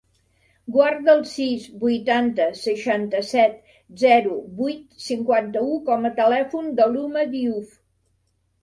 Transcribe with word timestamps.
Guarda 0.75 1.11
el 1.17 1.19
sis, 1.31 1.67
vuitanta, 1.83 2.47
seixanta-set, 2.61 3.61
zero, 4.07 4.41
vuit, 4.63 4.83
cinquanta-u 5.11 5.79
com 5.93 6.11
a 6.13 6.17
telèfon 6.25 6.75
de 6.83 6.91
l'Uma 6.97 7.31
Diouf. 7.39 7.81